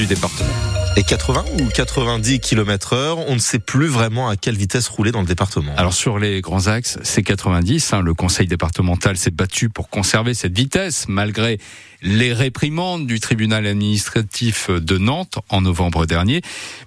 [0.00, 0.48] du département.
[0.96, 5.12] Et 80 ou 90 km heure, on ne sait plus vraiment à quelle vitesse rouler
[5.12, 5.74] dans le département.
[5.76, 7.92] Alors sur les grands axes, c'est 90.
[7.92, 8.00] Hein.
[8.00, 11.58] le conseil départemental s'est battu pour conserver cette vitesse malgré
[12.00, 16.40] les réprimandes du tribunal administratif de Nantes en novembre dernier.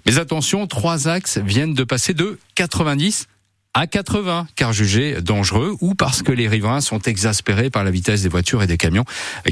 [0.06, 3.28] Mais attention, trois axes viennent de passer de 90
[3.74, 8.22] à 80 car jugés dangereux ou parce que les riverains sont exaspérés par la vitesse
[8.22, 9.04] des voitures et des camions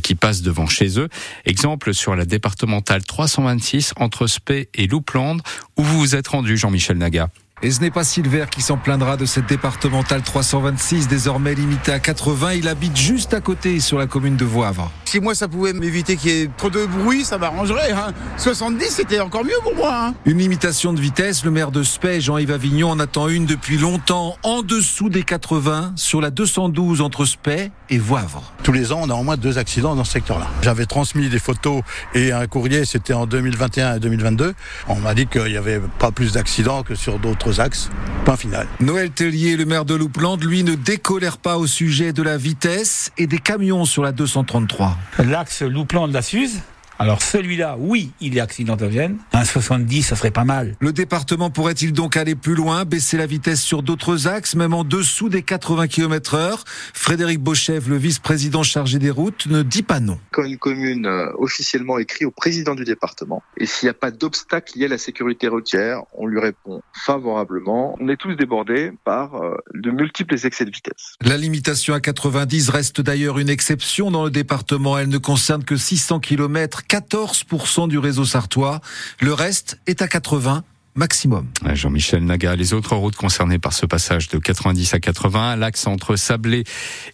[0.02, 1.08] qui passent devant chez eux.
[1.44, 5.38] Exemple sur la départementale 326 entre Spey et Loupland
[5.76, 7.28] où vous vous êtes rendu Jean-Michel Naga.
[7.64, 12.00] Et ce n'est pas Silver qui s'en plaindra de cette départementale 326, désormais limitée à
[12.00, 12.54] 80.
[12.54, 14.90] Il habite juste à côté, sur la commune de Voivre.
[15.12, 17.92] Si moi ça pouvait m'éviter qu'il y ait trop de bruit, ça m'arrangerait.
[17.92, 18.14] Hein.
[18.38, 20.06] 70, c'était encore mieux pour moi.
[20.06, 20.14] Hein.
[20.24, 24.38] Une limitation de vitesse, le maire de Spey, Jean-Yves Avignon, en attend une depuis longtemps,
[24.42, 28.54] en dessous des 80, sur la 212 entre Spey et Voivre.
[28.62, 30.48] Tous les ans, on a au moins deux accidents dans ce secteur-là.
[30.62, 31.82] J'avais transmis des photos
[32.14, 34.54] et un courrier, c'était en 2021 et 2022.
[34.88, 37.90] On m'a dit qu'il n'y avait pas plus d'accidents que sur d'autres axes.
[38.24, 38.66] Point final.
[38.80, 43.12] Noël Tellier, le maire de Louplande, lui ne décolère pas au sujet de la vitesse
[43.18, 44.96] et des camions sur la 233.
[45.18, 46.60] L'axe Louplande-la Suze
[47.02, 49.18] alors celui-là, oui, il est accidentogène.
[49.32, 50.76] Un 70, ça serait pas mal.
[50.78, 54.84] Le département pourrait-il donc aller plus loin, baisser la vitesse sur d'autres axes, même en
[54.84, 56.62] dessous des 80 km heure?
[56.94, 60.20] Frédéric Bochev, le vice-président chargé des routes, ne dit pas non.
[60.30, 64.12] Quand une commune euh, officiellement écrit au président du département, et s'il n'y a pas
[64.12, 67.96] d'obstacle lié à la sécurité routière, on lui répond favorablement.
[67.98, 71.16] On est tous débordés par euh, de multiples excès de vitesse.
[71.20, 74.96] La limitation à 90 reste d'ailleurs une exception dans le département.
[74.98, 78.82] Elle ne concerne que 600 km 14% du réseau sartois.
[79.18, 80.62] Le reste est à 80
[80.94, 81.48] maximum.
[81.72, 86.16] Jean-Michel Naga, les autres routes concernées par ce passage de 90 à 80, l'axe entre
[86.16, 86.64] Sablé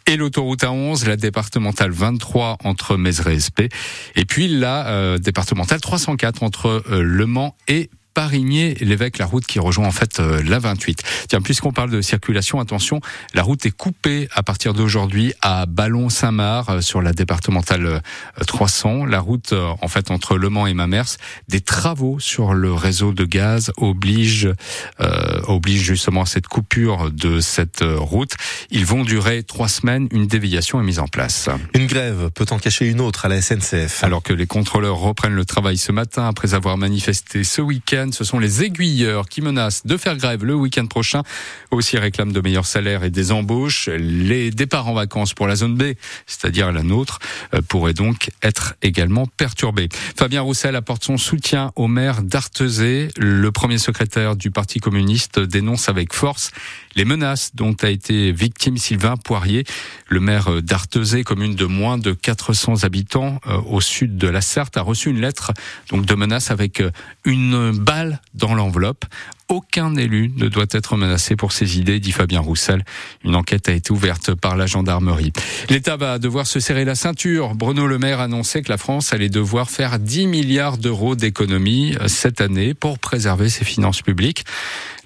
[0.06, 3.68] et l'autoroute A11, la départementale 23 entre Mézeray et
[4.16, 7.88] et puis la euh, départementale 304 entre euh, Le Mans et
[8.18, 11.04] Parigné, l'évêque, la route qui rejoint en fait euh, la 28.
[11.28, 13.00] Tiens, puisqu'on parle de circulation, attention,
[13.32, 18.02] la route est coupée à partir d'aujourd'hui à Ballon-Saint-Marc euh, sur la départementale
[18.44, 19.04] 300.
[19.04, 21.16] Euh, la route en fait entre Le Mans et Mamers,
[21.48, 24.52] des travaux sur le réseau de gaz obligent
[25.00, 28.32] euh, obligent justement cette coupure de cette route.
[28.72, 30.08] Ils vont durer trois semaines.
[30.10, 31.48] Une déviation est mise en place.
[31.72, 34.02] Une grève peut en cacher une autre à la SNCF.
[34.02, 38.24] Alors que les contrôleurs reprennent le travail ce matin après avoir manifesté ce week-end ce
[38.24, 41.22] sont les aiguilleurs qui menacent de faire grève le week-end prochain.
[41.70, 43.88] Aussi réclament de meilleurs salaires et des embauches.
[43.88, 45.94] Les départs en vacances pour la zone B,
[46.26, 47.18] c'est-à-dire la nôtre,
[47.54, 49.88] euh, pourraient donc être également perturbés.
[50.16, 53.08] Fabien Roussel apporte son soutien au maire d'Artezé.
[53.16, 56.50] Le premier secrétaire du Parti communiste dénonce avec force
[56.98, 59.64] les menaces dont a été victime Sylvain Poirier,
[60.08, 64.76] le maire d'Artezé, commune de moins de 400 habitants euh, au sud de la Sarthe,
[64.76, 65.52] a reçu une lettre
[65.92, 66.90] de menace avec euh,
[67.24, 69.04] une balle dans l'enveloppe.
[69.48, 72.84] Aucun élu ne doit être menacé pour ses idées, dit Fabien Roussel.
[73.24, 75.32] Une enquête a été ouverte par la gendarmerie.
[75.70, 77.54] L'État va devoir se serrer la ceinture.
[77.54, 82.08] Bruno Le Maire annonçait que la France allait devoir faire 10 milliards d'euros d'économies euh,
[82.08, 84.44] cette année pour préserver ses finances publiques.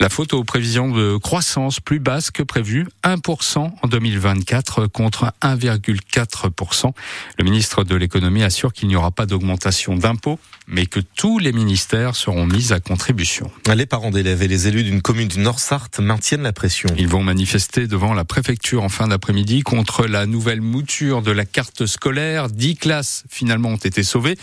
[0.01, 6.93] La faute aux prévisions de croissance plus basse que prévu, 1% en 2024 contre 1,4%.
[7.39, 11.53] Le ministre de l'économie assure qu'il n'y aura pas d'augmentation d'impôts, mais que tous les
[11.53, 13.49] ministères seront mis à contribution.
[13.73, 16.89] Les parents d'élèves et les élus d'une commune du Nord-Sarthe maintiennent la pression.
[16.97, 21.45] Ils vont manifester devant la préfecture en fin d'après-midi contre la nouvelle mouture de la
[21.45, 22.49] carte scolaire.
[22.49, 24.39] 10 classes finalement ont été sauvées,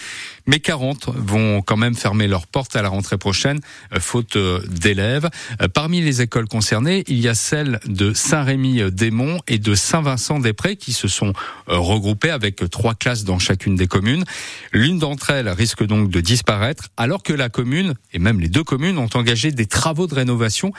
[0.45, 3.61] mais 40 vont quand même fermer leurs portes à la rentrée prochaine,
[3.94, 5.29] euh, faute euh, d'élèves.
[5.61, 10.94] Euh, parmi les écoles concernées, il y a celles de Saint-Rémy-des-Monts et de Saint-Vincent-des-Prés qui
[10.94, 11.33] se sont
[11.66, 14.23] regroupées avec trois classes dans chacune des communes.
[14.72, 18.63] L'une d'entre elles risque donc de disparaître, alors que la commune, et même les deux
[18.63, 20.72] communes, ont engagé des travaux de rénovation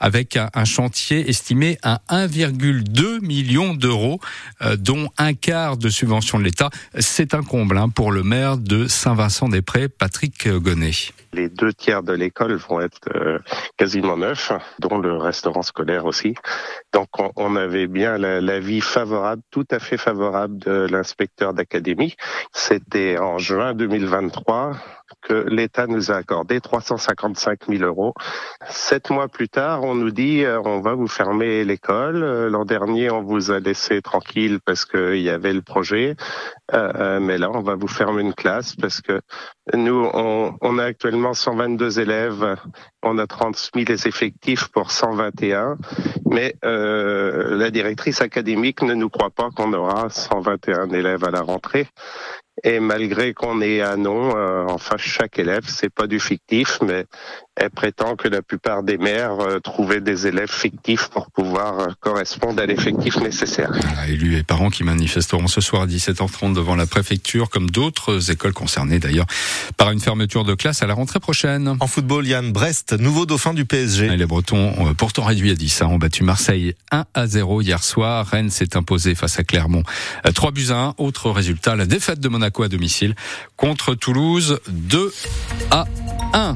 [0.00, 4.20] avec un chantier estimé à 1,2 million d'euros,
[4.62, 6.70] euh, dont un quart de subvention de l'État.
[6.98, 10.92] C'est un comble hein, pour le maire de Saint-Vincent-des-Prés, Patrick Gonnet.
[11.32, 13.38] Les deux tiers de l'école vont être euh,
[13.76, 16.34] quasiment neufs, dont le restaurant scolaire aussi.
[16.92, 22.14] Donc on, avait bien l'avis favorable, tout à fait favorable de l'inspecteur d'académie.
[22.52, 24.76] C'était en juin 2023
[25.22, 28.14] que l'État nous a accordé 355 000 euros.
[28.68, 32.22] Sept mois plus tard, nous dit euh, on va vous fermer l'école.
[32.22, 36.16] Euh, l'an dernier, on vous a laissé tranquille parce qu'il y avait le projet,
[36.72, 39.20] euh, mais là, on va vous fermer une classe parce que
[39.74, 42.56] nous, on, on a actuellement 122 élèves,
[43.02, 45.78] on a 30 000 effectifs pour 121,
[46.26, 51.88] mais la directrice académique ne nous croit pas qu'on aura 121 élèves à la rentrée.
[52.62, 56.78] Et malgré qu'on ait un nom euh, en face chaque élève, c'est pas du fictif,
[56.82, 57.04] mais
[57.56, 61.86] elle prétend que la plupart des maires euh, trouvaient des élèves fictifs pour pouvoir euh,
[62.00, 63.70] correspondre à l'effectif nécessaire.
[63.72, 68.32] Voilà, élus et parents qui manifesteront ce soir à 17h30 devant la préfecture, comme d'autres
[68.32, 69.26] écoles concernées d'ailleurs,
[69.76, 71.76] par une fermeture de classe à la rentrée prochaine.
[71.78, 74.06] En football, Yann Brest, nouveau dauphin du PSG.
[74.06, 77.62] Et les Bretons, euh, pourtant réduits à 10, hein, ont battu Marseille 1 à 0
[77.62, 78.26] hier soir.
[78.26, 79.84] Rennes s'est imposé face à Clermont
[80.34, 80.94] 3 buts à 1.
[80.98, 83.14] Autre résultat, la défaite de Monaco à domicile
[83.56, 85.12] contre Toulouse 2
[85.70, 85.84] à
[86.32, 86.54] 1.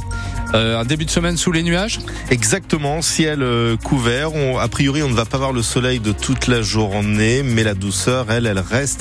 [0.54, 1.98] Euh, un début de semaine sous les nuages
[2.30, 4.30] Exactement, ciel euh, couvert.
[4.58, 7.74] A priori, on ne va pas voir le soleil de toute la journée, mais la
[7.74, 8.96] douceur, elle, elle reste